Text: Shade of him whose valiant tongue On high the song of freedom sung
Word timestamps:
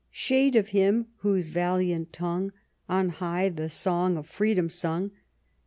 Shade 0.09 0.55
of 0.55 0.69
him 0.69 1.09
whose 1.17 1.49
valiant 1.49 2.11
tongue 2.11 2.53
On 2.89 3.09
high 3.09 3.49
the 3.49 3.69
song 3.69 4.17
of 4.17 4.25
freedom 4.25 4.67
sung 4.67 5.11